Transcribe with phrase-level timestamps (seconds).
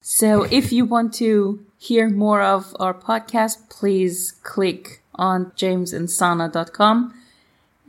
[0.00, 7.14] So if you want to hear more of our podcast, please click on jamesandsana.com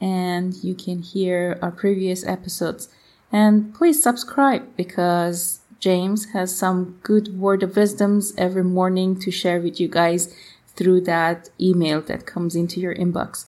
[0.02, 2.90] and you can hear our previous episodes.
[3.32, 9.62] And please subscribe because James has some good word of wisdoms every morning to share
[9.62, 10.36] with you guys
[10.76, 13.46] through that email that comes into your inbox.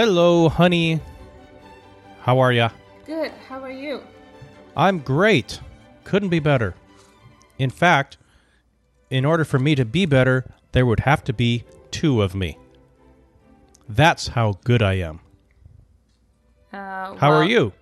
[0.00, 0.98] Hello, honey.
[2.22, 2.70] How are ya?
[3.04, 3.32] Good.
[3.50, 4.00] How are you?
[4.74, 5.60] I'm great.
[6.04, 6.74] Couldn't be better.
[7.58, 8.16] In fact,
[9.10, 12.56] in order for me to be better, there would have to be two of me.
[13.90, 15.20] That's how good I am.
[16.72, 17.74] Uh, How well, are you?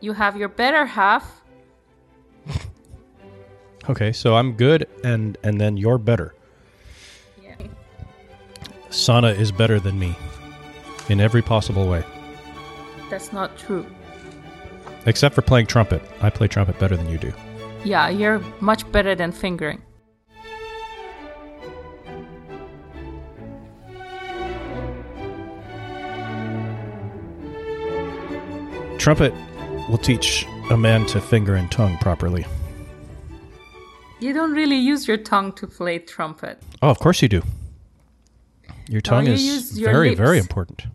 [0.00, 1.40] You have your better half.
[3.88, 6.34] Okay, so I'm good and and then you're better.
[7.42, 7.56] Yeah.
[8.90, 10.14] Sana is better than me
[11.08, 12.04] in every possible way.
[13.10, 13.86] That's not true.
[15.06, 16.02] Except for playing trumpet.
[16.20, 17.32] I play trumpet better than you do.
[17.84, 19.82] Yeah, you're much better than fingering.
[28.98, 29.32] Trumpet
[29.88, 32.44] will teach a man to finger and tongue properly.
[34.20, 36.60] You don't really use your tongue to play trumpet.
[36.82, 37.42] Oh, of course you do.
[38.88, 40.86] Your tongue you is your very, very important.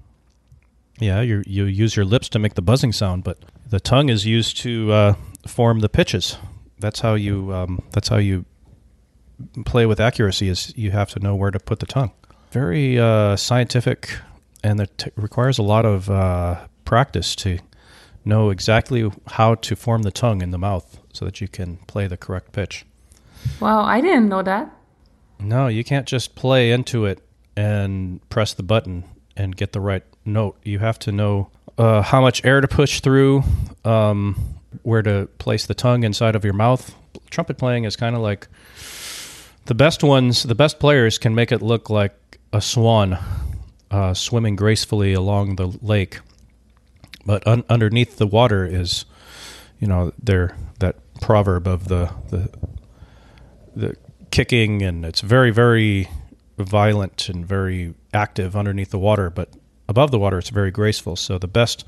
[0.99, 4.25] Yeah, you you use your lips to make the buzzing sound, but the tongue is
[4.25, 5.15] used to uh,
[5.47, 6.37] form the pitches.
[6.79, 8.45] That's how you um, that's how you
[9.65, 10.49] play with accuracy.
[10.49, 12.11] Is you have to know where to put the tongue.
[12.51, 14.19] Very uh, scientific,
[14.63, 17.57] and it t- requires a lot of uh, practice to
[18.23, 22.07] know exactly how to form the tongue in the mouth so that you can play
[22.07, 22.85] the correct pitch.
[23.59, 24.71] Wow, I didn't know that.
[25.39, 27.19] No, you can't just play into it
[27.55, 29.03] and press the button
[29.35, 30.57] and get the right note.
[30.63, 33.43] You have to know uh, how much air to push through,
[33.83, 34.35] um,
[34.83, 36.95] where to place the tongue inside of your mouth.
[37.29, 38.47] Trumpet playing is kind of like
[39.65, 43.17] the best ones, the best players can make it look like a swan
[43.89, 46.19] uh, swimming gracefully along the lake.
[47.25, 49.05] But un- underneath the water is,
[49.79, 52.49] you know, there that proverb of the, the
[53.75, 53.95] the
[54.31, 56.09] kicking and it's very very
[56.57, 59.49] violent and very active underneath the water but
[59.87, 61.15] above the water it's very graceful.
[61.15, 61.85] So the best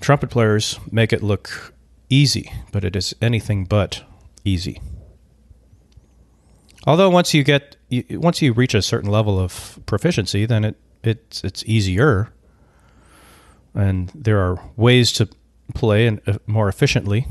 [0.00, 1.74] trumpet players make it look
[2.08, 4.02] easy but it is anything but
[4.44, 4.80] easy.
[6.86, 7.76] Although once you get
[8.10, 12.32] once you reach a certain level of proficiency then it it's it's easier.
[13.74, 15.28] And there are ways to
[15.74, 17.26] play and uh, more efficiently.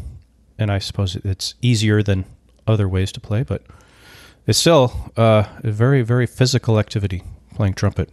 [0.57, 2.25] And I suppose it's easier than
[2.67, 3.63] other ways to play, but
[4.45, 8.09] it's still uh, a very, very physical activity playing trumpet,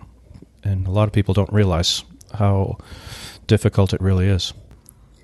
[0.62, 2.78] and a lot of people don't realize how
[3.46, 4.52] difficult it really is.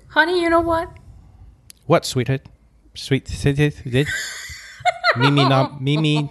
[0.09, 0.91] Honey, you know what?
[1.85, 2.41] What, sweetheart?
[2.93, 3.27] Sweet,
[5.17, 6.29] Mimi nam, Mimi,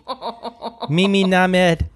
[0.90, 1.86] Mimi Named.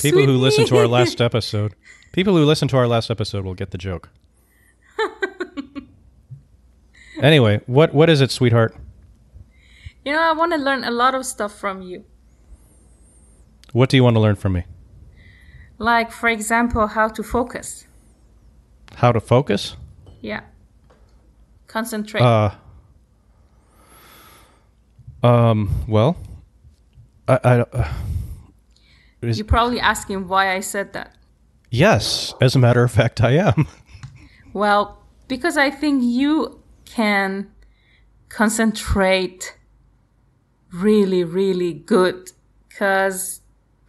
[0.00, 1.74] People who listen to our last episode,
[2.12, 4.10] people who listen to our last episode will get the joke.
[7.22, 8.74] anyway, what what is it, sweetheart?
[10.04, 12.04] You know, I want to learn a lot of stuff from you.
[13.72, 14.64] What do you want to learn from me?
[15.78, 17.86] Like, for example, how to focus.
[18.96, 19.76] How to focus?
[20.20, 20.42] Yeah.
[21.66, 22.20] Concentrate.
[22.22, 22.50] Uh,
[25.22, 25.70] um.
[25.88, 26.16] Well,
[27.28, 27.38] I.
[27.44, 27.92] I uh,
[29.22, 31.16] is- You're probably asking why I said that.
[31.70, 33.66] yes, as a matter of fact, I am.
[34.54, 34.98] Well,
[35.28, 37.50] because I think you can
[38.28, 39.56] concentrate
[40.72, 42.32] really, really good.
[42.68, 43.40] Because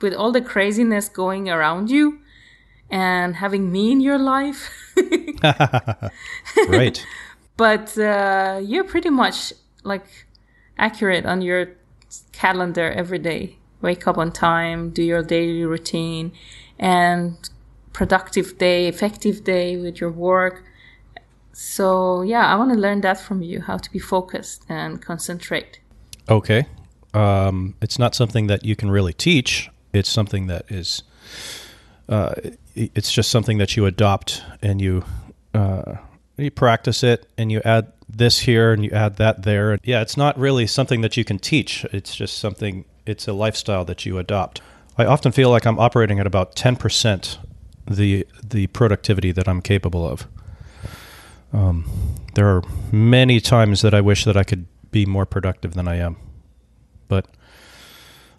[0.02, 2.20] with all the craziness going around you
[2.90, 4.70] and having me in your life,
[6.68, 7.06] right.
[7.58, 10.28] but uh, you're pretty much like
[10.78, 11.72] accurate on your
[12.32, 13.58] calendar every day.
[13.82, 16.32] Wake up on time, do your daily routine,
[16.80, 17.50] and
[17.92, 20.64] productive day, effective day with your work.
[21.52, 25.80] So yeah, I want to learn that from you, how to be focused and concentrate.
[26.30, 26.66] Okay.
[27.14, 29.70] Um, it's not something that you can really teach.
[29.92, 31.04] It's something that is.
[32.10, 32.34] Uh,
[32.76, 35.06] it's just something that you adopt and you
[35.54, 35.96] uh,
[36.38, 39.78] you practice it and you add this here and you add that there.
[39.84, 41.86] Yeah, it's not really something that you can teach.
[41.86, 42.86] It's just something.
[43.06, 44.62] It's a lifestyle that you adopt.
[44.98, 47.38] I often feel like I'm operating at about ten percent
[47.90, 50.28] the the productivity that I'm capable of.
[51.52, 51.86] Um,
[52.34, 55.98] there are many times that I wish that I could be more productive than I
[55.98, 56.16] am,
[57.10, 57.28] but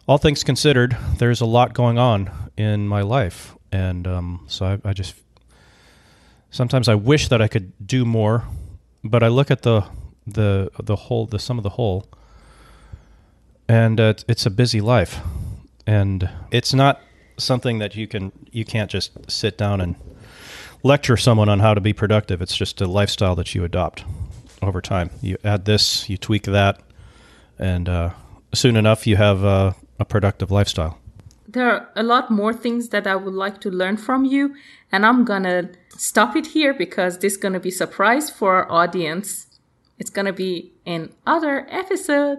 [0.08, 4.90] all things considered, there's a lot going on in my life, and um, so I,
[4.90, 5.14] I just
[6.50, 8.44] sometimes I wish that I could do more,
[9.02, 9.84] but I look at the
[10.26, 12.06] the the whole the sum of the whole,
[13.68, 15.20] and uh, it's a busy life,
[15.86, 17.00] and it's not
[17.36, 19.96] something that you can you can't just sit down and
[20.82, 22.40] lecture someone on how to be productive.
[22.40, 24.04] It's just a lifestyle that you adopt
[24.64, 25.10] over time.
[25.20, 26.80] You add this, you tweak that,
[27.58, 28.10] and uh,
[28.52, 30.98] soon enough you have uh, a productive lifestyle.
[31.46, 34.54] There are a lot more things that I would like to learn from you,
[34.90, 39.46] and I'm gonna stop it here because this is gonna be surprise for our audience.
[39.98, 42.38] It's gonna be in other episode.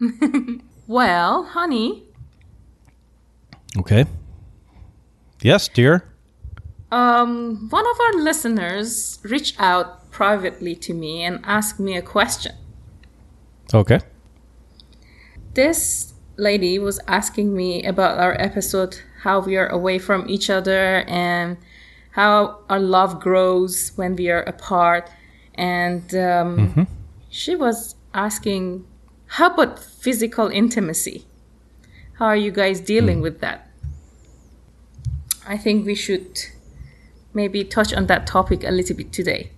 [0.86, 2.04] well, honey.
[3.76, 4.06] Okay.
[5.42, 6.04] Yes, dear.
[6.92, 12.54] Um, one of our listeners reached out privately to me and asked me a question.
[13.72, 14.00] Okay.
[15.54, 21.04] This lady was asking me about our episode, how we are away from each other
[21.08, 21.56] and
[22.10, 25.08] how our love grows when we are apart.
[25.54, 26.82] And um, mm-hmm.
[27.30, 28.84] she was asking,
[29.38, 31.24] how about physical intimacy?
[32.18, 33.22] How are you guys dealing mm.
[33.22, 33.70] with that?
[35.46, 36.40] I think we should
[37.32, 39.52] maybe touch on that topic a little bit today.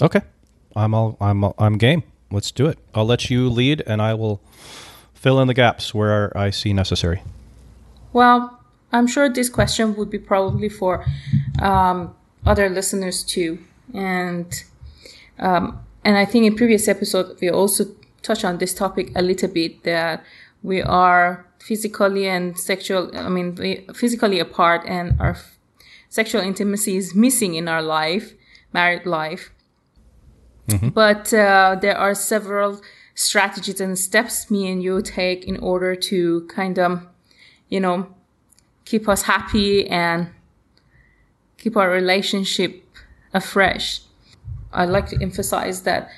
[0.00, 0.20] Okay,
[0.76, 2.02] I'm all I'm I'm game.
[2.30, 2.78] Let's do it.
[2.94, 4.40] I'll let you lead, and I will
[5.14, 7.22] fill in the gaps where I see necessary.
[8.12, 8.60] Well,
[8.92, 11.04] I'm sure this question would be probably for
[11.60, 12.14] um,
[12.46, 13.58] other listeners too,
[13.92, 14.62] and
[15.38, 17.86] um, and I think in previous episode we also
[18.22, 20.22] touched on this topic a little bit that
[20.62, 23.10] we are physically and sexual.
[23.16, 23.56] I mean,
[23.94, 25.58] physically apart, and our f-
[26.08, 28.34] sexual intimacy is missing in our life,
[28.72, 29.50] married life.
[30.68, 30.90] Mm-hmm.
[30.90, 32.80] But uh, there are several
[33.14, 37.06] strategies and steps me and you take in order to kind of,
[37.68, 38.06] you know,
[38.84, 40.28] keep us happy and
[41.56, 42.84] keep our relationship
[43.34, 44.02] afresh.
[44.72, 46.10] I'd like to emphasize that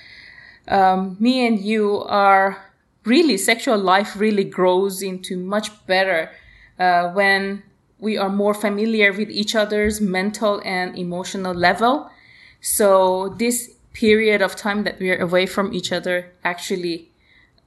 [0.69, 2.65] um, me and you are
[3.05, 6.31] really sexual life really grows into much better
[6.79, 7.63] uh, when
[7.99, 12.11] we are more familiar with each other's mental and emotional level.
[12.61, 17.11] So this period of time that we are away from each other actually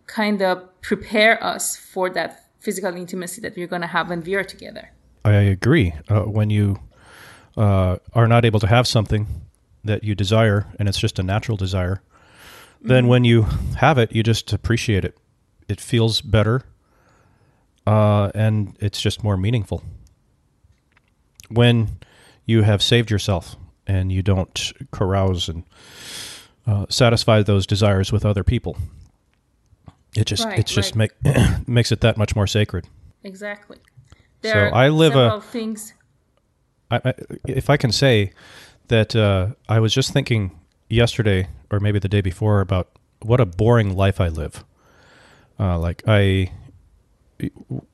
[0.07, 4.35] kind of prepare us for that physical intimacy that we're going to have when we
[4.35, 4.91] are together.
[5.25, 5.93] I agree.
[6.09, 6.79] Uh, when you
[7.57, 9.27] uh, are not able to have something
[9.83, 12.01] that you desire and it's just a natural desire,
[12.77, 12.87] mm-hmm.
[12.87, 13.43] then when you
[13.77, 15.17] have it, you just appreciate it.
[15.67, 16.63] It feels better
[17.85, 19.83] uh, and it's just more meaningful.
[21.49, 21.99] When
[22.45, 23.55] you have saved yourself
[23.87, 25.63] and you don't carouse and
[26.65, 28.77] uh, satisfy those desires with other people.
[30.15, 31.11] It just right, it just right.
[31.25, 32.85] make makes it that much more sacred.
[33.23, 33.77] Exactly.
[34.41, 35.93] There so I live a things.
[36.91, 37.13] I, I,
[37.47, 38.31] if I can say
[38.89, 40.59] that uh, I was just thinking
[40.89, 42.89] yesterday or maybe the day before about
[43.21, 44.63] what a boring life I live.
[45.59, 46.51] Uh, like I,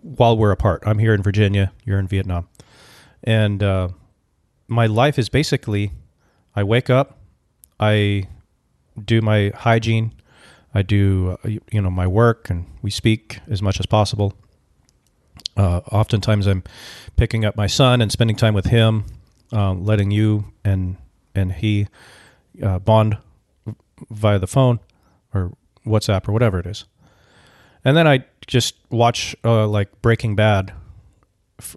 [0.01, 2.47] while we're apart, I'm here in Virginia, you're in Vietnam,
[3.23, 3.89] and uh,
[4.69, 5.91] my life is basically
[6.55, 7.17] I wake up,
[7.79, 8.27] I
[9.03, 10.13] do my hygiene,
[10.73, 14.33] I do uh, you know my work, and we speak as much as possible.
[15.57, 16.63] Uh, oftentimes, I'm
[17.15, 19.05] picking up my son and spending time with him,
[19.51, 20.97] uh, letting you and
[21.33, 21.87] and he
[22.63, 23.17] uh, bond
[24.09, 24.79] via the phone
[25.33, 25.53] or
[25.85, 26.85] WhatsApp or whatever it is.
[27.83, 30.73] And then I just watch uh, like Breaking Bad,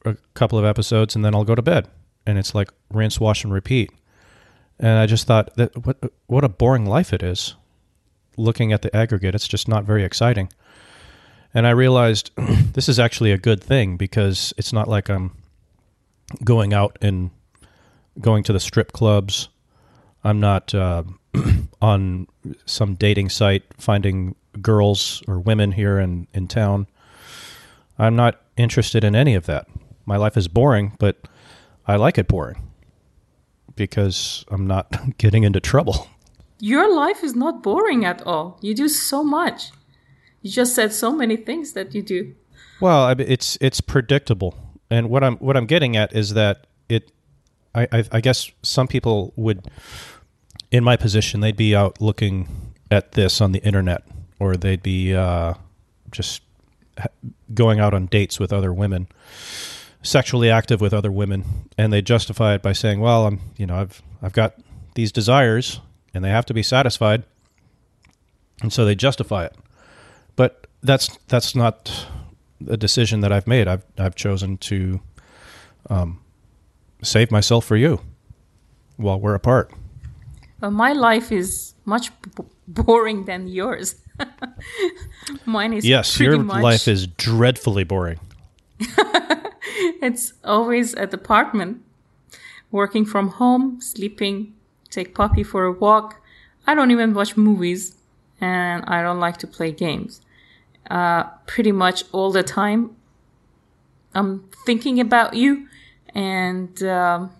[0.04, 1.88] a couple of episodes, and then I'll go to bed
[2.26, 3.90] and it's like rinse, wash, and repeat.
[4.78, 7.54] And I just thought that what what a boring life it is.
[8.36, 10.50] Looking at the aggregate, it's just not very exciting.
[11.54, 12.30] And I realized
[12.72, 15.36] this is actually a good thing because it's not like I'm
[16.44, 17.30] going out and
[18.20, 19.48] going to the strip clubs.
[20.24, 21.04] I'm not uh,
[21.82, 22.26] on
[22.66, 26.86] some dating site finding girls or women here in, in town.
[27.98, 29.66] I'm not interested in any of that.
[30.06, 31.16] My life is boring, but
[31.86, 32.62] I like it boring
[33.74, 36.08] because I'm not getting into trouble.
[36.58, 38.58] Your life is not boring at all.
[38.60, 39.72] You do so much.
[40.42, 42.34] You just said so many things that you do.
[42.80, 44.56] Well, I mean, it's it's predictable,
[44.90, 47.10] and what I'm what I'm getting at is that it.
[47.74, 49.66] I, I, I guess some people would,
[50.70, 52.48] in my position, they'd be out looking
[52.90, 54.02] at this on the internet,
[54.38, 55.54] or they'd be uh,
[56.10, 56.42] just
[57.54, 59.08] going out on dates with other women
[60.02, 61.44] sexually active with other women,
[61.78, 64.54] and they justify it by saying, "Well, I'm, you know, I've I've got
[64.94, 65.80] these desires,
[66.12, 67.22] and they have to be satisfied,"
[68.60, 69.56] and so they justify it.
[70.36, 72.06] But that's that's not
[72.68, 73.68] a decision that I've made.
[73.68, 75.00] I've I've chosen to
[75.88, 76.20] um,
[77.02, 78.00] save myself for you
[78.96, 79.72] while we're apart.
[80.60, 83.96] Well, my life is much b- boring than yours.
[85.44, 88.20] Mine is yes, your much, life is dreadfully boring.
[90.02, 91.82] It's always at the apartment,
[92.70, 94.54] working from home, sleeping,
[94.90, 96.20] take puppy for a walk.
[96.66, 97.96] I don't even watch movies,
[98.40, 100.20] and I don't like to play games.
[100.90, 102.96] Uh, pretty much all the time,
[104.14, 105.68] I'm thinking about you,
[106.14, 107.30] and um,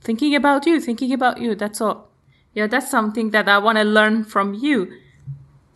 [0.00, 1.54] thinking about you, thinking about you.
[1.54, 2.08] That's all.
[2.54, 4.92] Yeah, that's something that I want to learn from you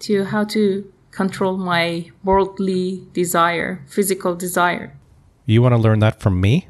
[0.01, 4.97] to how to control my worldly desire, physical desire.
[5.47, 6.69] You want to learn that from me?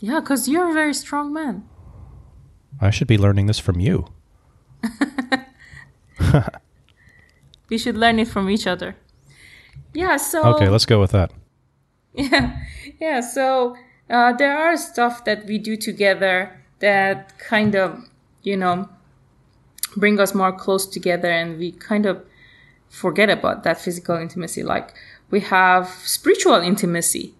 [0.00, 1.64] Yeah, because you're a very strong man.
[2.80, 4.06] I should be learning this from you.
[7.68, 8.96] We should learn it from each other.
[9.92, 11.32] Yeah, so Okay, let's go with that.
[12.14, 12.56] yeah,
[12.98, 13.20] yeah.
[13.20, 13.76] So
[14.08, 18.08] uh, there are stuff that we do together that kind of,
[18.42, 18.88] you know,
[19.96, 22.24] bring us more close together, and we kind of
[22.88, 24.62] forget about that physical intimacy.
[24.62, 24.94] Like
[25.30, 27.34] we have spiritual intimacy.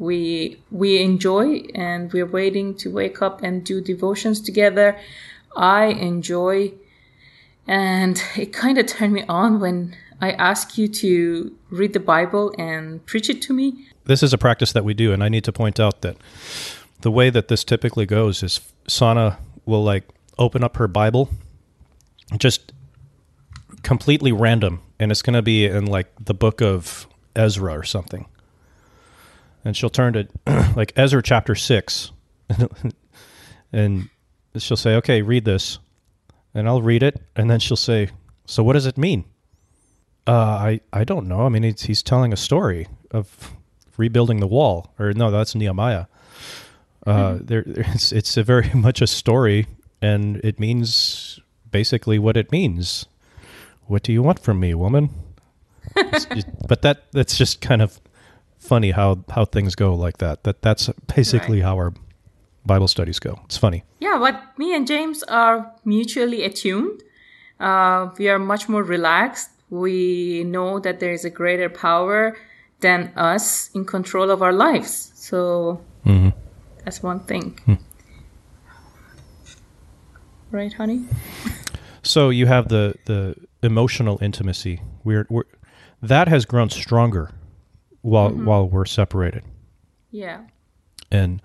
[0.00, 4.98] We we enjoy, and we're waiting to wake up and do devotions together.
[5.54, 6.72] I enjoy,
[7.68, 12.54] and it kind of turned me on when I ask you to read the Bible
[12.56, 13.86] and preach it to me.
[14.04, 16.16] This is a practice that we do, and I need to point out that
[17.02, 20.04] the way that this typically goes is Sana will like
[20.38, 21.28] open up her Bible,
[22.38, 22.72] just
[23.82, 28.24] completely random, and it's going to be in like the book of Ezra or something.
[29.64, 30.28] And she'll turn to
[30.76, 32.12] like Ezra chapter six,
[33.72, 34.08] and
[34.56, 35.78] she'll say, "Okay, read this,"
[36.54, 38.10] and I'll read it, and then she'll say,
[38.46, 39.24] "So what does it mean?"
[40.26, 41.44] Uh, I I don't know.
[41.44, 43.52] I mean, he's, he's telling a story of
[43.96, 46.06] rebuilding the wall, or no, that's Nehemiah.
[47.06, 49.66] Uh, there, it's it's a very much a story,
[50.00, 51.38] and it means
[51.70, 53.06] basically what it means.
[53.86, 55.10] What do you want from me, woman?
[56.68, 58.00] But that that's just kind of
[58.60, 60.44] funny how how things go like that.
[60.44, 61.66] That that's basically Right.
[61.68, 61.92] how our
[62.64, 63.40] Bible studies go.
[63.46, 63.82] It's funny.
[64.00, 67.02] Yeah, but me and James are mutually attuned.
[67.58, 69.50] Uh, we are much more relaxed.
[69.70, 72.36] We know that there is a greater power
[72.80, 75.12] than us in control of our lives.
[75.14, 75.80] So
[76.84, 77.58] that's one thing.
[80.50, 81.04] Right, honey?
[82.02, 84.80] So you have the the emotional intimacy.
[85.04, 85.44] We're, we're
[86.02, 87.30] that has grown stronger
[88.02, 89.42] while while we're separated,
[90.10, 90.40] Yeah.
[91.10, 91.40] and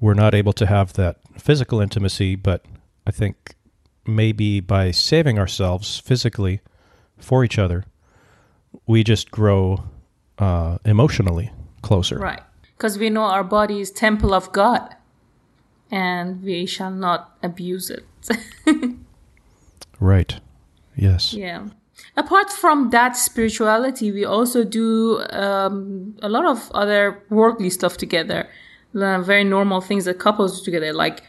[0.00, 2.36] we're not able to have that physical intimacy.
[2.36, 2.64] But
[3.06, 3.54] I think
[4.06, 6.60] maybe by saving ourselves physically
[7.18, 7.84] for each other,
[8.86, 9.84] we just grow
[10.38, 11.50] uh, emotionally
[11.82, 12.18] closer.
[12.18, 12.42] Right.
[12.76, 14.94] Because we know our body is temple of God
[15.90, 18.04] and we shall not abuse it.
[19.98, 20.38] Right.
[20.94, 21.32] Yes.
[21.32, 21.68] Yeah.
[22.16, 28.48] Apart from that spirituality, we also do um, a lot of other worldly stuff together.
[28.94, 30.92] Uh, very normal things that couples do together.
[30.94, 31.22] Like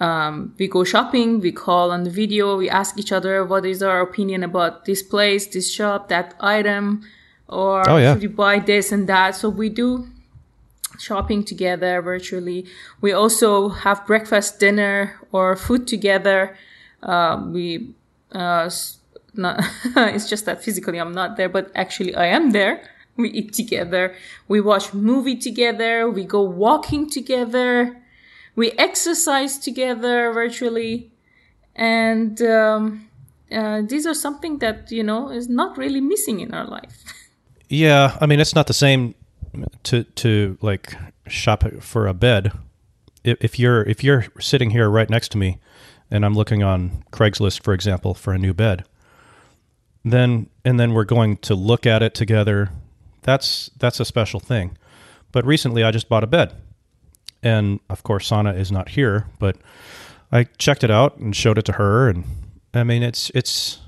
[0.00, 3.82] um, we go shopping, we call on the video, we ask each other what is
[3.82, 7.02] our opinion about this place, this shop, that item,
[7.48, 8.12] or Oh, yeah.
[8.12, 9.36] should you buy this and that.
[9.36, 10.08] So we do
[10.98, 12.66] shopping together virtually.
[13.00, 16.56] We also have breakfast, dinner, or food together.
[17.02, 17.94] Uh, we
[18.32, 18.68] uh,
[19.36, 19.60] not
[19.96, 22.88] it's just that physically I'm not there, but actually I am there.
[23.16, 24.14] We eat together.
[24.48, 26.10] We watch movie together.
[26.10, 27.96] We go walking together.
[28.56, 31.12] We exercise together virtually,
[31.74, 33.08] and um,
[33.50, 37.02] uh, these are something that you know is not really missing in our life.
[37.70, 39.14] Yeah, I mean it's not the same
[39.84, 40.94] to to like
[41.26, 42.52] shop for a bed.
[43.24, 45.58] If, if you're if you're sitting here right next to me,
[46.10, 48.84] and I'm looking on Craigslist, for example, for a new bed,
[50.04, 52.70] then and then we're going to look at it together.
[53.22, 54.76] That's that's a special thing.
[55.32, 56.54] But recently, I just bought a bed,
[57.42, 59.56] and of course, Sana is not here, but
[60.30, 62.24] I checked it out and showed it to her, and
[62.72, 63.80] I mean it's it's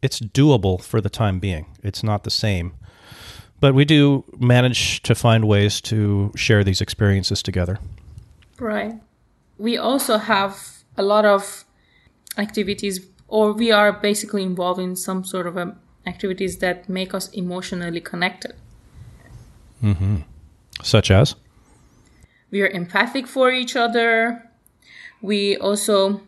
[0.00, 1.66] it's doable for the time being.
[1.82, 2.72] It's not the same
[3.60, 7.78] but we do manage to find ways to share these experiences together.
[8.58, 8.94] Right.
[9.58, 10.58] We also have
[10.96, 11.64] a lot of
[12.36, 17.28] activities, or we are basically involved in some sort of um, activities that make us
[17.30, 18.54] emotionally connected.
[20.82, 21.34] Such as?
[22.50, 24.50] We are empathic for each other.
[25.20, 26.22] We also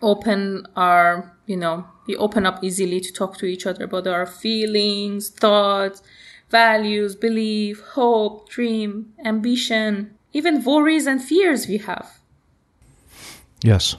[0.00, 4.26] open our, you know, we open up easily to talk to each other about our
[4.26, 6.02] feelings, thoughts.
[6.52, 12.20] values, belief, hope, dream, ambition, even worries and fears we have.
[13.64, 13.96] Yes.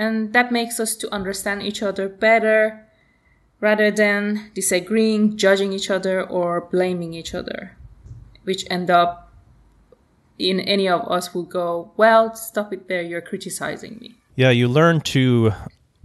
[0.00, 2.86] And that makes us to understand each other better
[3.60, 7.76] rather than disagreeing, judging each other, or blaming each other,
[8.44, 9.30] which end up
[10.38, 14.14] in any of us will go, Well, stop it there, you're criticizing me.
[14.36, 15.52] Yeah, you learn to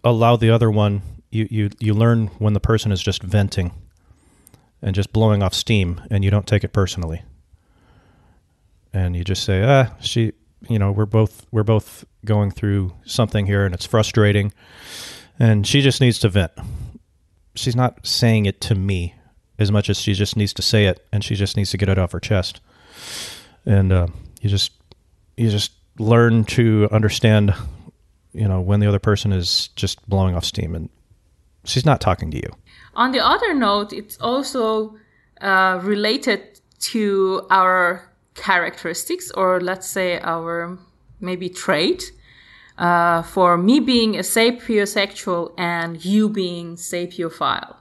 [0.03, 3.71] allow the other one, you, you, you learn when the person is just venting
[4.81, 7.21] and just blowing off steam, and you don't take it personally.
[8.91, 10.33] And you just say, ah, she,
[10.69, 14.53] you know, we're both we're both going through something here, and it's frustrating,
[15.39, 16.51] and she just needs to vent.
[17.55, 19.15] She's not saying it to me
[19.57, 21.89] as much as she just needs to say it, and she just needs to get
[21.89, 22.59] it off her chest.
[23.65, 24.07] And uh,
[24.41, 24.71] you just
[25.37, 27.53] you just learn to understand,
[28.33, 30.89] you know, when the other person is just blowing off steam, and
[31.63, 32.49] she's not talking to you.
[32.95, 34.97] On the other note, it's also
[35.41, 40.77] uh, related to our characteristics, or let's say our
[41.19, 42.11] maybe trait.
[42.77, 47.77] Uh, for me being a sapiosexual and you being sapiophile.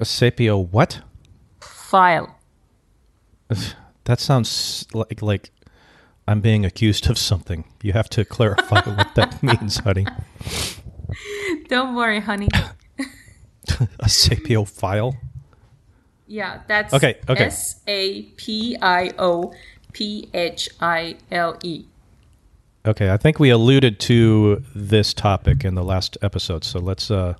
[0.00, 1.02] A sapio what?
[1.60, 2.38] File.
[4.04, 5.50] That sounds like like
[6.28, 7.64] I'm being accused of something.
[7.82, 10.06] You have to clarify what that means, honey.
[11.68, 12.48] Don't worry, honey.
[12.98, 15.14] a sapiophile?
[16.26, 17.44] Yeah, that's Okay, okay.
[17.44, 19.52] S A P I O
[19.92, 21.84] P H I L E.
[22.86, 27.34] Okay, I think we alluded to this topic in the last episode, so let's uh,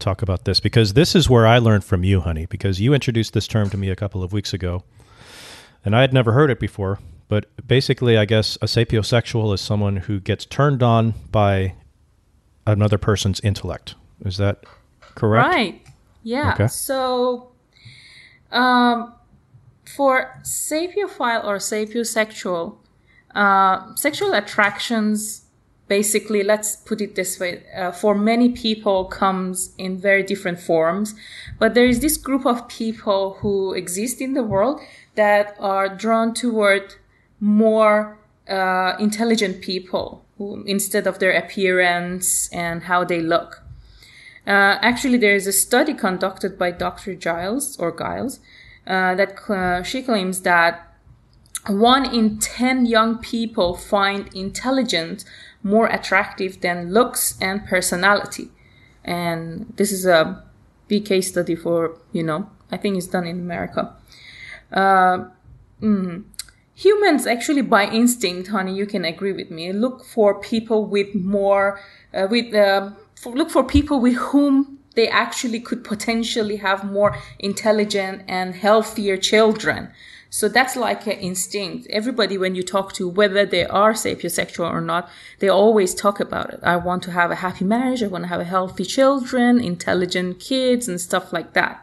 [0.00, 3.34] talk about this because this is where I learned from you, honey, because you introduced
[3.34, 4.82] this term to me a couple of weeks ago,
[5.84, 6.98] and I had never heard it before.
[7.28, 11.74] But basically, I guess a sapiosexual is someone who gets turned on by
[12.66, 13.94] another person's intellect.
[14.24, 14.64] Is that
[15.14, 15.48] correct?
[15.48, 15.86] Right.
[16.22, 16.52] Yeah.
[16.54, 16.66] Okay.
[16.68, 17.53] So,
[18.54, 19.14] um,
[19.84, 22.76] for sapiophile or sapiosexual,
[23.34, 25.44] uh, sexual attractions,
[25.88, 31.14] basically, let's put it this way, uh, for many people comes in very different forms.
[31.58, 34.80] But there is this group of people who exist in the world
[35.16, 36.94] that are drawn toward
[37.40, 43.63] more uh, intelligent people who, instead of their appearance and how they look.
[44.46, 47.14] Uh, actually, there is a study conducted by Dr.
[47.14, 48.40] Giles or Giles
[48.86, 50.94] uh, that uh, she claims that
[51.66, 55.24] one in 10 young people find intelligence
[55.62, 58.50] more attractive than looks and personality.
[59.02, 60.44] And this is a
[60.88, 63.94] big case study for, you know, I think it's done in America.
[64.70, 65.28] Uh,
[65.80, 66.24] mm,
[66.74, 71.80] humans actually by instinct, honey, you can agree with me, look for people with more,
[72.12, 72.54] uh, with,
[73.24, 79.16] for, look for people with whom they actually could potentially have more intelligent and healthier
[79.16, 79.90] children.
[80.30, 81.86] So that's like an instinct.
[81.90, 85.08] Everybody, when you talk to, whether they are sapiosexual or not,
[85.38, 86.60] they always talk about it.
[86.62, 88.02] I want to have a happy marriage.
[88.02, 91.80] I want to have a healthy children, intelligent kids, and stuff like that.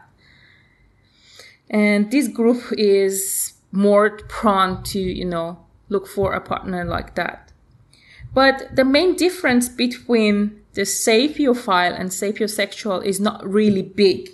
[1.68, 7.52] And this group is more prone to, you know, look for a partner like that.
[8.34, 14.30] But the main difference between the sapiophile and sapiosexual is not really big.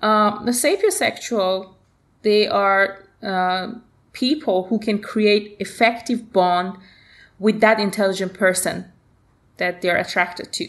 [0.00, 1.74] Uh, the sapiosexual,
[2.22, 3.72] they are uh,
[4.12, 6.76] people who can create effective bond
[7.38, 8.86] with that intelligent person
[9.56, 10.68] that they're attracted to.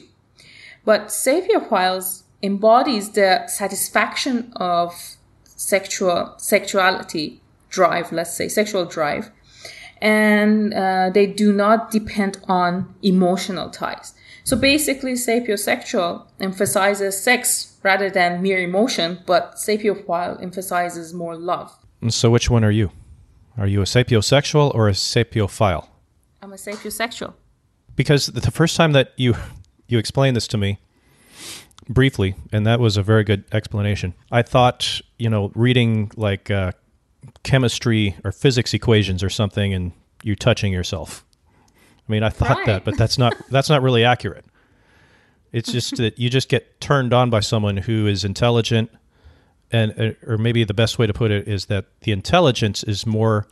[0.83, 4.93] But sapiophiles embodies the satisfaction of
[5.43, 9.31] sexual sexuality drive, let's say sexual drive,
[10.01, 14.13] and uh, they do not depend on emotional ties.
[14.45, 21.75] So basically, sapiosexual emphasizes sex rather than mere emotion, but sapiophile emphasizes more love.
[22.09, 22.91] So, which one are you?
[23.57, 25.87] Are you a sapiosexual or a sapiophile?
[26.43, 27.33] I'm a sapiosexual.
[27.95, 29.33] Because the first time that you
[29.87, 30.77] you explained this to me
[31.89, 34.13] briefly, and that was a very good explanation.
[34.31, 36.73] I thought, you know, reading like uh,
[37.41, 41.25] chemistry or physics equations or something, and you touching yourself.
[42.07, 42.65] I mean, I thought Right.
[42.67, 44.45] that, but that's not that's not really accurate.
[45.51, 48.91] It's just that you just get turned on by someone who is intelligent,
[49.71, 53.05] and uh, or maybe the best way to put it is that the intelligence is
[53.05, 53.47] more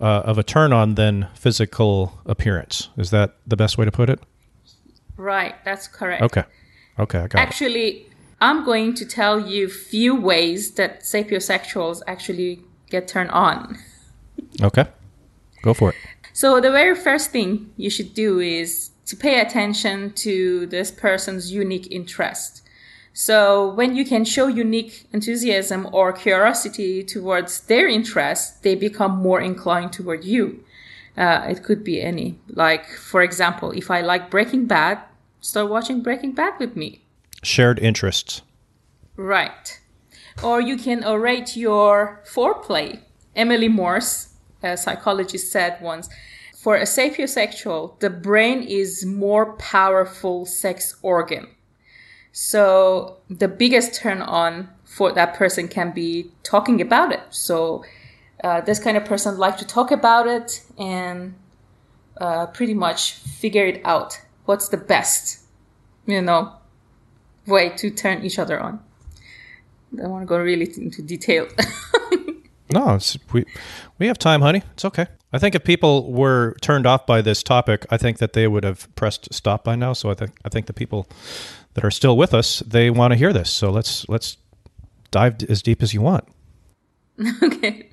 [0.00, 2.88] uh, of a turn on than physical appearance.
[2.96, 4.20] Is that the best way to put it?
[5.16, 6.22] Right, that's correct.
[6.22, 6.44] Okay,
[6.98, 7.42] okay, I got it.
[7.42, 8.06] Actually,
[8.40, 13.76] I'm going to tell you few ways that sapiosexuals actually get turned on.
[14.62, 14.86] Okay,
[15.62, 15.96] go for it.
[16.40, 21.50] So the very first thing you should do is to pay attention to this person's
[21.50, 22.62] unique interest.
[23.12, 29.40] So when you can show unique enthusiasm or curiosity towards their interests, they become more
[29.40, 30.62] inclined toward you.
[31.16, 32.38] Uh, it could be any.
[32.50, 35.00] Like, for example, if I like Breaking Bad,
[35.40, 37.02] start watching Breaking Bad with me.
[37.42, 38.42] Shared interests.
[39.16, 39.80] Right.
[40.40, 43.00] Or you can orate your foreplay.
[43.34, 44.27] Emily Morse,
[44.62, 46.08] a psychologist, said once
[46.58, 51.46] for a sapiosexual, the brain is more powerful sex organ.
[52.32, 57.20] So the biggest turn on for that person can be talking about it.
[57.30, 57.84] So
[58.42, 61.36] uh, this kind of person like to talk about it and
[62.20, 64.20] uh, pretty much figure it out.
[64.44, 65.44] What's the best,
[66.06, 66.54] you know,
[67.46, 68.80] way to turn each other on?
[69.92, 71.46] I don't want to go really into detail.
[72.72, 72.98] no,
[73.32, 73.44] we
[73.98, 74.62] we have time, honey.
[74.72, 75.06] It's okay.
[75.32, 78.64] I think if people were turned off by this topic, I think that they would
[78.64, 79.92] have pressed stop by now.
[79.92, 81.06] So I think I think the people
[81.74, 83.50] that are still with us, they want to hear this.
[83.50, 84.36] So let's let's
[85.10, 86.24] dive as deep as you want.
[87.42, 87.88] okay.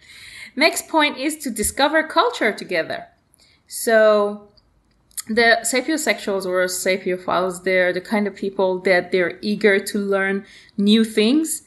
[0.55, 3.07] Next point is to discover culture together.
[3.67, 4.47] So
[5.27, 10.45] the sapiosexuals or sapiophiles, they're the kind of people that they're eager to learn
[10.77, 11.63] new things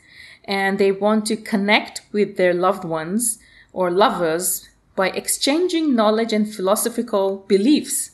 [0.49, 3.39] and they want to connect with their loved ones
[3.75, 8.13] or lovers by exchanging knowledge and philosophical beliefs.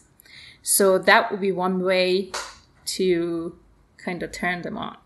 [0.61, 2.33] So that would be one way
[2.87, 3.57] to
[3.97, 4.97] kind of turn them on.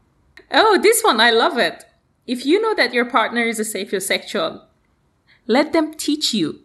[0.51, 1.85] Oh, this one, I love it.
[2.27, 4.63] If you know that your partner is a sapiosexual,
[5.47, 6.61] let them teach you.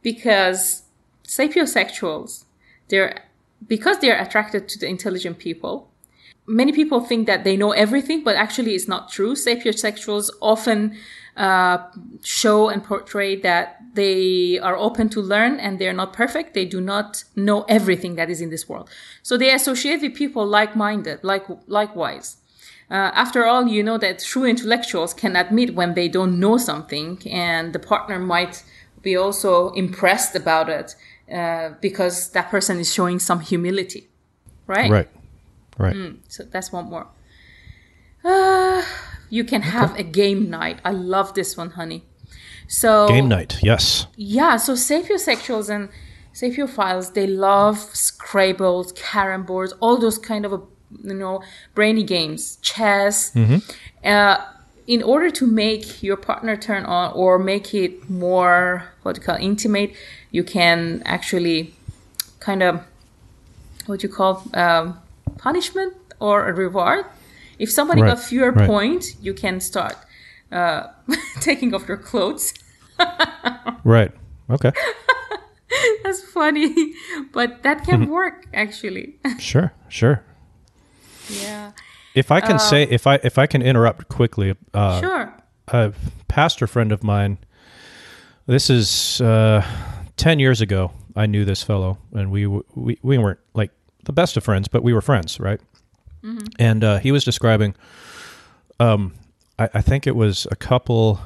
[0.00, 0.84] Because
[1.24, 2.44] sapiosexuals,
[2.88, 3.24] they're,
[3.66, 5.89] because they're attracted to the intelligent people,
[6.50, 9.34] many people think that they know everything, but actually it's not true.
[9.34, 10.96] Sapiosexuals often
[11.36, 11.78] uh,
[12.22, 16.54] show and portray that they are open to learn and they're not perfect.
[16.54, 18.90] They do not know everything that is in this world.
[19.22, 22.36] So they associate with people like-minded, like likewise.
[22.90, 27.22] Uh, after all, you know that true intellectuals can admit when they don't know something,
[27.30, 28.64] and the partner might
[29.00, 30.96] be also impressed about it
[31.32, 34.10] uh, because that person is showing some humility,
[34.66, 34.90] right?
[34.90, 35.08] Right.
[35.80, 35.96] Right.
[35.96, 37.06] Mm, so that's one more.
[38.22, 38.82] Uh,
[39.30, 40.78] you can have a game night.
[40.84, 42.04] I love this one, honey.
[42.68, 44.06] So game night, yes.
[44.16, 44.58] Yeah.
[44.58, 45.88] So sapiosexuals and
[46.34, 47.14] sapiophiles.
[47.14, 50.52] they love Scrabble, carom boards, all those kind of
[51.02, 51.42] you know
[51.74, 53.32] brainy games, chess.
[53.32, 53.58] Mm-hmm.
[54.06, 54.36] Uh,
[54.86, 59.36] in order to make your partner turn on or make it more what you call
[59.36, 59.94] intimate,
[60.30, 61.72] you can actually
[62.40, 62.82] kind of
[63.86, 64.98] what you call um,
[65.40, 67.06] punishment or a reward.
[67.58, 68.14] If somebody right.
[68.14, 68.66] got fewer right.
[68.66, 69.96] points, you can start
[70.52, 70.88] uh,
[71.40, 72.54] taking off your clothes.
[73.84, 74.12] right.
[74.48, 74.72] Okay.
[76.02, 76.94] That's funny,
[77.32, 79.14] but that can work actually.
[79.38, 79.72] sure.
[79.88, 80.22] Sure.
[81.28, 81.72] Yeah.
[82.14, 85.34] If I can uh, say, if I if I can interrupt quickly, uh, sure.
[85.68, 85.92] A
[86.26, 87.38] pastor friend of mine.
[88.46, 89.64] This is uh,
[90.16, 90.90] ten years ago.
[91.14, 93.70] I knew this fellow, and we we we weren't like
[94.04, 95.60] the best of friends, but we were friends, right?
[96.22, 96.46] Mm-hmm.
[96.58, 97.74] And uh, he was describing,
[98.78, 99.14] um,
[99.58, 101.20] I, I, think it was a couple,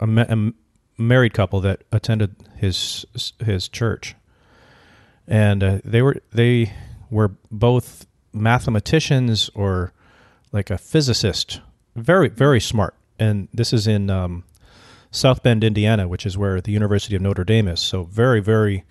[0.00, 0.52] a, ma- a,
[0.98, 3.04] married couple that attended his
[3.44, 4.14] his church,
[5.26, 6.72] and uh, they were they
[7.10, 9.92] were both mathematicians or
[10.52, 11.60] like a physicist,
[11.96, 12.94] very very smart.
[13.18, 14.44] And this is in um,
[15.10, 17.80] South Bend, Indiana, which is where the University of Notre Dame is.
[17.80, 18.84] So very very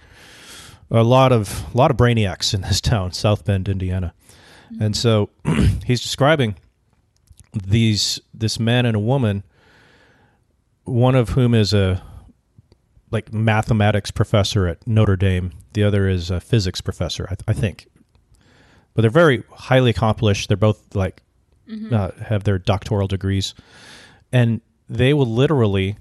[0.91, 4.13] a lot of a lot of brainiacs in this town, South Bend, Indiana.
[4.71, 4.83] Mm-hmm.
[4.83, 5.29] And so
[5.85, 6.55] he's describing
[7.53, 9.43] these this man and a woman,
[10.83, 12.03] one of whom is a
[13.11, 17.87] like mathematics professor at Notre Dame, the other is a physics professor, I, I think.
[18.93, 20.47] But they're very highly accomplished.
[20.47, 21.21] They're both like
[21.69, 21.93] mm-hmm.
[21.93, 23.53] uh, have their doctoral degrees,
[24.31, 25.97] and they will literally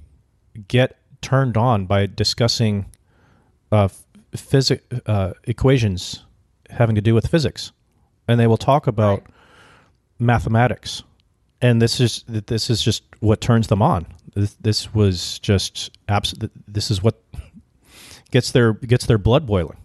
[0.68, 2.86] get turned on by discussing
[3.70, 3.88] uh,
[4.34, 6.24] physics uh, equations
[6.70, 7.72] having to do with physics,
[8.28, 9.30] and they will talk about right.
[10.18, 11.02] mathematics.
[11.62, 14.06] And this is this is just what turns them on.
[14.34, 16.34] This, this was just abs-
[16.66, 17.22] This is what
[18.30, 19.78] gets their gets their blood boiling,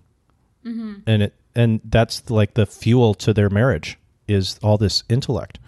[0.66, 0.96] mm-hmm.
[1.06, 5.60] and it and that's like the fuel to their marriage is all this intellect.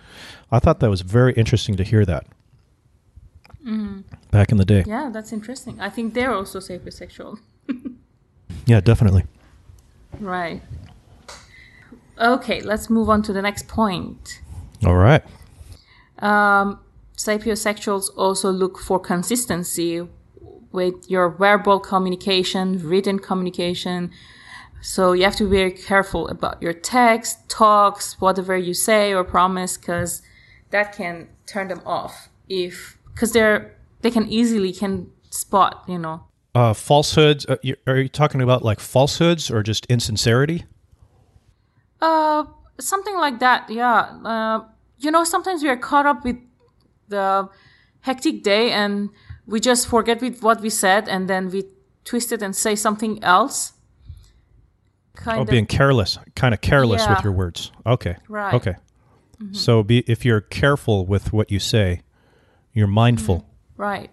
[0.52, 2.26] I thought that was very interesting to hear that.
[3.66, 4.02] Mm-hmm.
[4.32, 4.84] Back in the day.
[4.88, 5.80] Yeah, that's interesting.
[5.80, 7.40] I think they're also sapiosexual.
[8.68, 9.24] Yeah, definitely.
[10.20, 10.62] Right.
[12.20, 14.42] Okay, let's move on to the next point.
[14.86, 15.24] All right.
[16.20, 16.80] Um,
[17.16, 20.08] sapiosexuals also look for consistency
[20.72, 24.12] with your verbal communication, written communication.
[24.82, 29.24] So you have to be very careful about your text, talks, whatever you say or
[29.24, 30.22] promise, because
[30.72, 32.30] that can turn them off.
[32.50, 36.27] If because they're they can easily can spot, you know.
[36.58, 37.46] Uh, falsehoods.
[37.46, 40.66] Uh, you, are you talking about like falsehoods or just insincerity?
[42.02, 42.46] Uh,
[42.80, 43.70] something like that.
[43.70, 44.00] Yeah.
[44.26, 44.66] Uh,
[44.98, 46.38] you know, sometimes we are caught up with
[47.10, 47.48] the
[48.02, 49.12] hectic day and
[49.46, 51.64] we just forget with what we said and then we
[52.06, 53.74] twist it and say something else.
[55.14, 57.14] Kind oh, of, being careless, kind of careless yeah.
[57.14, 57.72] with your words.
[57.86, 58.16] Okay.
[58.28, 58.56] Right.
[58.56, 58.76] Okay.
[59.40, 59.54] Mm-hmm.
[59.54, 62.02] So be if you're careful with what you say,
[62.74, 63.42] you're mindful.
[63.42, 63.82] Mm-hmm.
[63.84, 64.10] Right.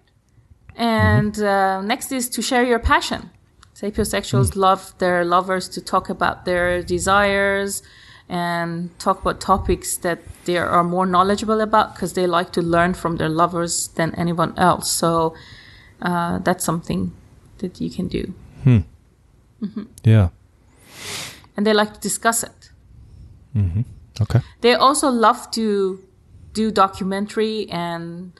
[0.76, 1.44] And mm-hmm.
[1.44, 3.30] uh, next is to share your passion.
[3.74, 4.56] Sapiosexuals mm.
[4.56, 7.82] love their lovers to talk about their desires
[8.28, 12.94] and talk about topics that they are more knowledgeable about because they like to learn
[12.94, 14.90] from their lovers than anyone else.
[14.90, 15.34] So
[16.00, 17.12] uh, that's something
[17.58, 18.32] that you can do.
[18.62, 18.78] Hmm.
[19.62, 19.82] Mm-hmm.
[20.04, 20.28] Yeah.
[21.56, 22.70] And they like to discuss it.
[23.56, 23.82] Mm-hmm.
[24.20, 24.40] Okay.
[24.60, 26.02] They also love to
[26.52, 28.32] do documentary and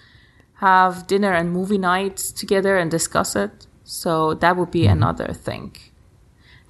[0.55, 3.67] have dinner and movie nights together and discuss it.
[3.85, 4.93] So that would be mm-hmm.
[4.93, 5.77] another thing.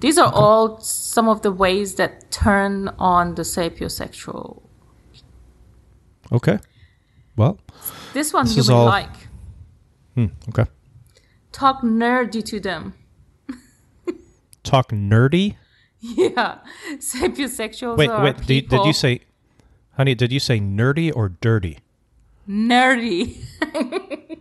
[0.01, 0.35] These are okay.
[0.37, 4.61] all some of the ways that turn on the sapiosexual.
[6.31, 6.59] Okay.
[7.37, 7.59] Well,
[8.13, 8.85] this one this you will all...
[8.85, 9.15] like.
[10.15, 10.69] Hmm, okay.
[11.51, 12.93] Talk nerdy to them.
[14.63, 15.55] Talk nerdy?
[15.99, 16.59] Yeah.
[16.97, 19.21] Sapiosexuals wait, wait, did you, did you say,
[19.93, 21.79] honey, did you say nerdy or dirty?
[22.47, 23.37] Nerdy.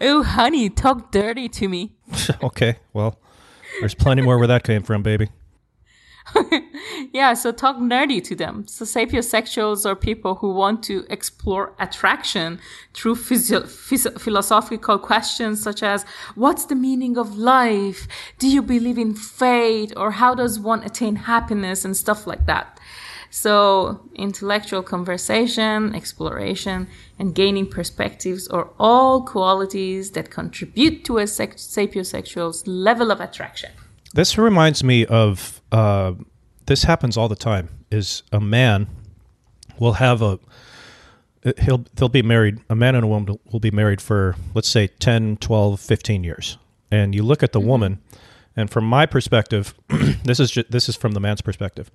[0.00, 1.96] oh, honey, talk dirty to me.
[2.42, 3.18] okay, well,
[3.80, 5.28] there's plenty more where that came from, baby.
[7.12, 8.66] yeah, so talk nerdy to them.
[8.66, 12.60] So sapiosexuals are people who want to explore attraction
[12.94, 18.06] through physio- phys- philosophical questions such as what's the meaning of life?
[18.38, 19.92] Do you believe in fate?
[19.96, 22.77] Or how does one attain happiness and stuff like that?
[23.30, 26.88] So, intellectual conversation, exploration,
[27.18, 33.70] and gaining perspectives are all qualities that contribute to a sex- sapiosexual's level of attraction.
[34.14, 36.14] This reminds me of uh,
[36.66, 37.68] this happens all the time.
[37.90, 38.86] Is a man
[39.78, 40.38] will have a
[41.58, 44.88] he'll they'll be married a man and a woman will be married for let's say
[44.88, 46.58] 10 12 15 years
[46.90, 47.68] and you look at the mm-hmm.
[47.68, 48.02] woman
[48.56, 49.74] and from my perspective
[50.24, 51.90] this is just, this is from the man's perspective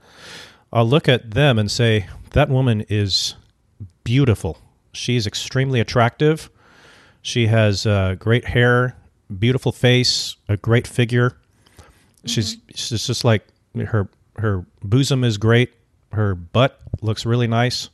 [0.74, 3.36] I'll look at them and say, that woman is
[4.04, 4.58] beautiful.
[4.92, 6.50] She's extremely attractive.
[7.22, 8.98] She has uh, great hair,
[9.40, 11.30] beautiful face, a great figure.
[11.30, 12.28] Mm-hmm.
[12.28, 15.74] She's she's just like her her bosom is great.
[16.12, 17.90] Her butt looks really nice.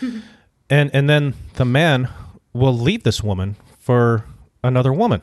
[0.70, 2.08] and and then the man
[2.52, 4.24] will leave this woman for
[4.62, 5.20] another woman.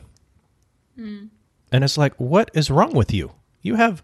[1.00, 1.30] Mm.
[1.72, 3.32] And it's like, what is wrong with you?
[3.62, 4.04] You have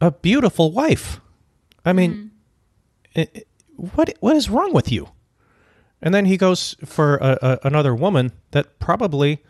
[0.00, 1.20] a beautiful wife.
[1.84, 3.20] I mean, mm-hmm.
[3.20, 5.08] it, it, what what is wrong with you?
[6.02, 9.42] And then he goes for a, a, another woman that probably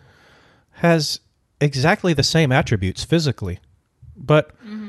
[0.73, 1.21] has
[1.61, 3.61] exactly the same attributes physically,
[4.17, 4.89] but mm-hmm.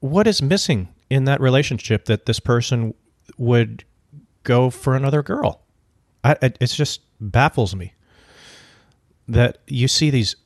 [0.00, 2.94] what is missing in that relationship that this person
[3.36, 3.84] would
[4.44, 5.62] go for another girl?
[6.24, 7.94] I, it it just baffles me
[9.28, 10.36] that you see these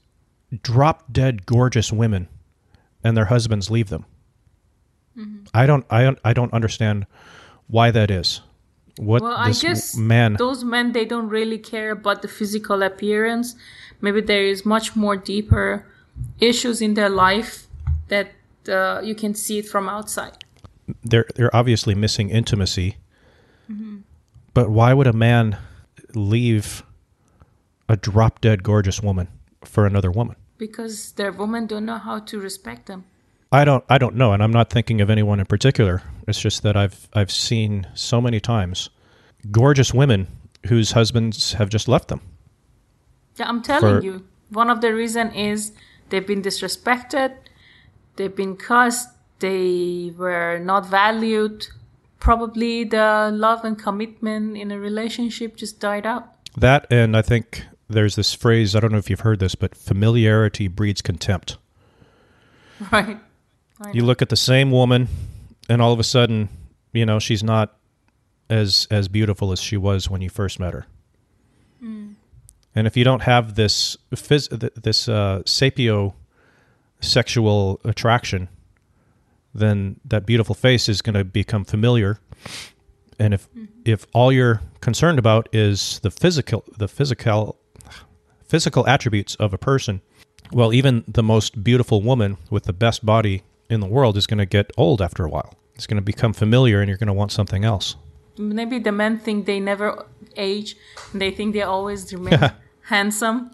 [0.62, 2.28] drop dead gorgeous women
[3.02, 4.04] and their husbands leave them.
[5.16, 5.44] Mm-hmm.
[5.54, 7.06] I don't I don't I don't understand
[7.68, 8.40] why that is.
[8.98, 13.54] What well, I guess man those men they don't really care about the physical appearance.
[14.00, 15.86] Maybe there is much more deeper
[16.40, 17.66] issues in their life
[18.08, 18.32] that
[18.68, 20.44] uh, you can see it from outside.
[21.04, 22.96] They're they're obviously missing intimacy.
[23.70, 23.98] Mm-hmm.
[24.54, 25.58] But why would a man
[26.14, 26.82] leave
[27.88, 29.28] a drop dead gorgeous woman
[29.64, 30.36] for another woman?
[30.56, 33.04] Because their women don't know how to respect them.
[33.52, 36.02] I don't I don't know, and I'm not thinking of anyone in particular.
[36.26, 38.90] It's just that I've I've seen so many times
[39.50, 40.26] gorgeous women
[40.66, 42.20] whose husbands have just left them.
[43.36, 44.24] Yeah, I'm telling for, you.
[44.50, 45.72] One of the reason is
[46.08, 47.36] they've been disrespected,
[48.16, 51.68] they've been cussed, they were not valued.
[52.18, 56.32] Probably the love and commitment in a relationship just died out.
[56.56, 59.76] That and I think there's this phrase, I don't know if you've heard this, but
[59.76, 61.58] familiarity breeds contempt.
[62.92, 63.18] Right.
[63.92, 65.08] You look at the same woman,
[65.68, 66.48] and all of a sudden,
[66.92, 67.76] you know, she's not
[68.48, 70.86] as as beautiful as she was when you first met her.
[71.82, 72.14] Mm.
[72.74, 76.14] And if you don't have this phys- this uh, sapio
[77.00, 78.48] sexual attraction,
[79.54, 82.18] then that beautiful face is going to become familiar.
[83.18, 83.64] And if mm-hmm.
[83.84, 87.58] if all you're concerned about is the physical the physical
[88.48, 90.00] physical attributes of a person,
[90.52, 94.38] Well, even the most beautiful woman with the best body in the world is going
[94.38, 95.54] to get old after a while.
[95.74, 97.96] It's going to become familiar and you're going to want something else.
[98.38, 100.76] Maybe the men think they never age.
[101.14, 102.50] They think they always remain
[102.82, 103.50] handsome.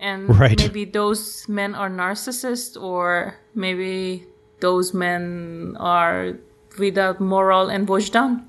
[0.00, 0.58] And Right.
[0.58, 4.24] maybe those men are narcissists, or maybe
[4.60, 6.34] those men are
[6.78, 8.42] without moral and wujdan.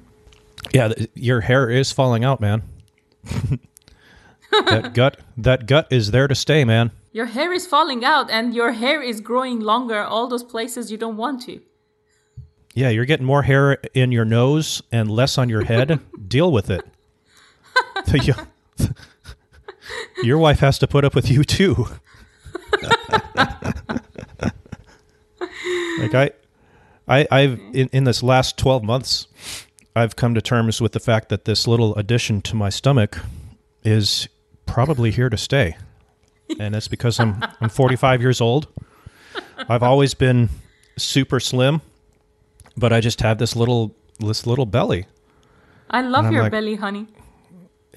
[0.74, 2.64] Yeah, th- your hair is falling out, man.
[4.52, 6.92] that gut that gut is there to stay, man.
[7.16, 10.04] Your hair is falling out, and your hair is growing longer.
[10.04, 11.62] All those places you don't want to.
[12.74, 16.02] Yeah, you're getting more hair in your nose and less on your head.
[16.28, 16.86] Deal with it.
[20.24, 21.88] Your wife has to put up with you too.
[26.00, 26.32] like I,
[27.08, 29.28] I, I've in, in this last twelve months,
[29.96, 33.20] I've come to terms with the fact that this little addition to my stomach
[33.86, 34.28] is
[34.66, 35.78] probably here to stay,
[36.60, 38.68] and that's because I'm I'm 45 years old.
[39.70, 40.50] I've always been
[40.98, 41.82] super slim
[42.78, 45.06] but I just have this little this little belly.
[45.90, 47.08] I love your like- belly, honey.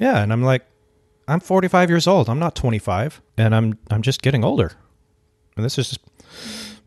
[0.00, 0.64] Yeah, and I'm like
[1.26, 2.28] I'm 45 years old.
[2.28, 4.72] I'm not 25, and I'm I'm just getting older.
[5.56, 6.00] And this is just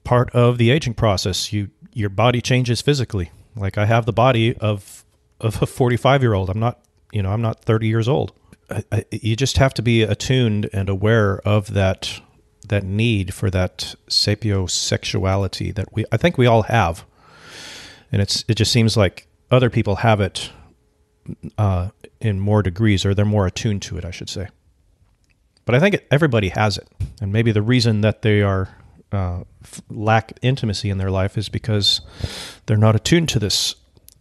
[0.04, 1.52] part of the aging process.
[1.52, 3.32] You your body changes physically.
[3.56, 5.04] Like I have the body of
[5.39, 6.50] of a 45 year old.
[6.50, 6.80] I'm not,
[7.12, 8.32] you know, I'm not 30 years old.
[9.12, 12.21] You just have to be attuned and aware of that
[12.67, 17.05] that need for that sapiosexuality that we I think we all have.
[18.12, 20.51] And it's it just seems like other people have it
[21.57, 24.47] uh, in more degrees, or they're more attuned to it, I should say.
[25.65, 26.88] But I think everybody has it,
[27.21, 28.69] and maybe the reason that they are
[29.12, 29.43] uh,
[29.89, 32.01] lack intimacy in their life is because
[32.65, 33.75] they're not attuned to this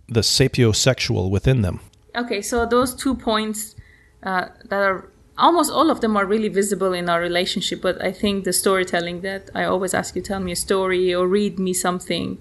[0.08, 1.80] the sapiosexual within them.
[2.16, 3.76] Okay, so those two points
[4.22, 8.12] uh, that are almost all of them are really visible in our relationship, but I
[8.12, 11.72] think the storytelling that I always ask you tell me a story or read me
[11.72, 12.38] something,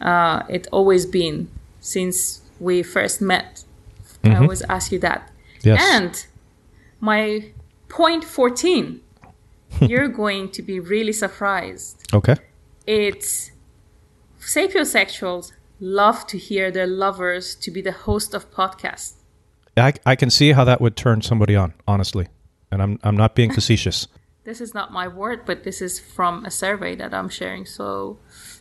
[0.00, 1.48] uh, it always been
[1.80, 3.64] since we first met.
[4.24, 5.30] I always ask you that.
[5.62, 5.80] Yes.
[5.82, 6.26] And
[7.00, 7.50] my
[7.88, 9.00] point 14,
[9.80, 12.06] you're going to be really surprised.
[12.14, 12.36] Okay.
[12.86, 13.50] It's
[14.40, 19.14] sapiosexuals love to hear their lovers to be the host of podcasts.
[19.76, 22.28] I, I can see how that would turn somebody on, honestly,
[22.70, 24.08] and I'm I'm not being facetious.
[24.44, 27.64] This is not my word, but this is from a survey that I'm sharing.
[27.64, 28.18] So,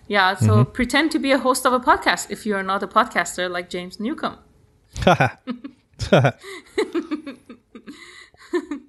[0.08, 3.50] yeah, so pretend to be a host of a podcast if you're not a podcaster
[3.50, 4.38] like James Newcomb.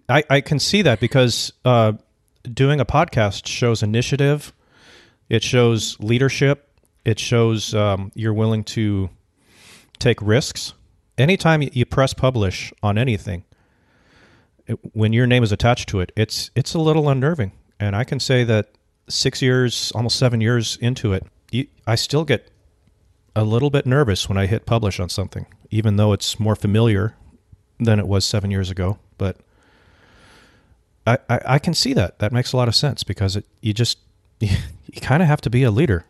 [0.09, 1.95] I, I can see that because uh,
[2.45, 4.53] doing a podcast shows initiative,
[5.31, 6.69] it shows leadership,
[7.07, 9.09] it shows um, you're willing to
[9.99, 10.75] take risks.
[11.23, 13.45] Anytime you- you press publish on anything,
[14.67, 17.53] it, when your name is attached to it, it's it's a little unnerving.
[17.81, 18.71] And I can say that
[19.09, 22.51] six years, almost seven years into it, you, I still get
[23.35, 27.15] a little bit nervous when I hit publish on something, even though it's more familiar
[27.81, 28.99] than it was seven years ago.
[29.19, 29.37] But
[31.07, 32.19] I, I, I can see that.
[32.21, 33.99] That makes a lot of sense because it, you just
[34.41, 34.49] you,
[35.01, 36.05] kind of have to be a leader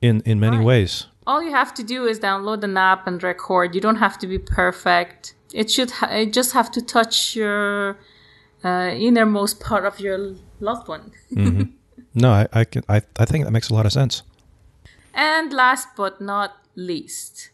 [0.00, 0.66] in in many Right.
[0.66, 1.06] ways.
[1.28, 3.74] All you have to do is download an app and record.
[3.74, 5.34] You don't have to be perfect.
[5.52, 7.98] It should ha- it just have to touch your
[8.64, 11.12] uh, innermost part of your loved one.
[12.14, 14.22] No, I I, can, I I think that makes a lot of sense.
[15.14, 17.50] And last but not least,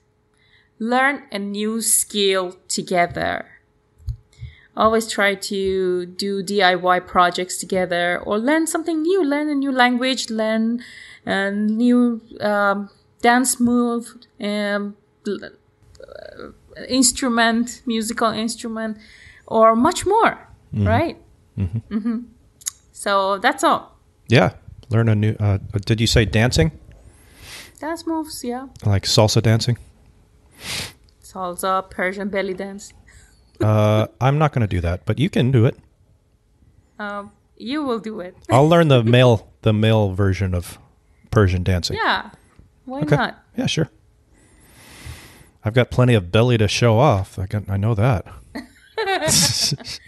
[0.79, 3.47] learn a new skill together.
[4.77, 9.25] Always try to do DIY projects together or learn something new.
[9.25, 10.83] Learn a new language, learn
[11.27, 12.89] a new um,
[13.25, 14.95] dance move, um,
[15.27, 18.99] uh, instrument, musical instrument,
[19.47, 21.17] or much more, right?
[21.59, 22.19] Mm-hmm.
[22.93, 23.97] So that's all.
[24.29, 24.51] Yeah,
[24.91, 25.35] learn a new.
[25.41, 26.71] Uh, did you say dancing?
[27.81, 28.67] Dance moves, yeah.
[28.85, 29.79] Like salsa dancing?
[31.23, 32.93] Salsa, Persian belly dance.
[33.61, 35.77] Uh, I'm not going to do that, but you can do it.
[36.99, 38.37] Um, you will do it.
[38.51, 40.79] I'll learn the male the male version of
[41.31, 41.97] Persian dancing.
[41.97, 42.31] Yeah.
[42.85, 43.17] Why Okay.
[43.17, 43.45] not?
[43.57, 43.91] Yeah, sure.
[45.65, 47.39] I've got plenty of belly to show off.
[47.39, 48.27] I can, I know that.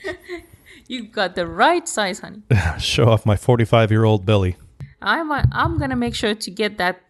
[0.88, 2.42] You've got the right size, honey.
[2.78, 4.56] show off my 45 year old belly.
[5.02, 7.00] I'm I'm gonna make sure to get that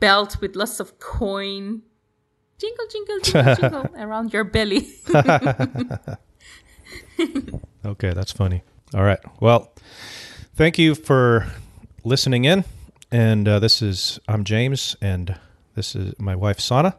[0.00, 1.82] belt with lots of coin.
[2.58, 4.88] Jingle, jingle, jingle, jingle around your belly.
[7.84, 8.62] Okay, that's funny.
[8.94, 9.18] All right.
[9.40, 9.72] Well,
[10.56, 11.46] thank you for
[12.04, 12.64] listening in.
[13.10, 15.34] And uh, this is, I'm James, and
[15.74, 16.94] this is my wife, Sana.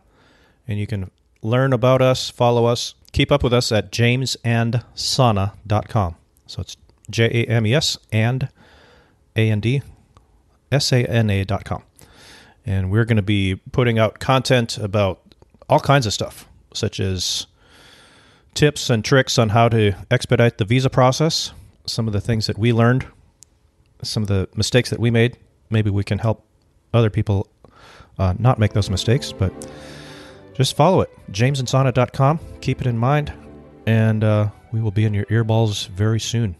[0.67, 1.11] And you can
[1.43, 6.15] learn about us, follow us, keep up with us at jamesandsana.com.
[6.47, 6.75] So it's
[7.09, 8.49] J A M E S and
[9.35, 9.83] A N D
[10.71, 11.83] S A N A dot com.
[12.65, 15.21] And we're going to be putting out content about
[15.69, 17.47] all kinds of stuff, such as
[18.53, 21.53] tips and tricks on how to expedite the visa process,
[21.85, 23.05] some of the things that we learned,
[24.03, 25.37] some of the mistakes that we made.
[25.69, 26.45] Maybe we can help
[26.93, 27.47] other people
[28.17, 29.53] uh, not make those mistakes, but
[30.53, 31.09] just follow it.
[31.31, 32.39] JamesandSana.com.
[32.61, 33.31] Keep it in mind,
[33.85, 36.55] and uh, we will be in your earballs very soon.